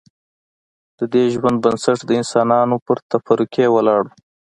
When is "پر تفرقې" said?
2.85-3.65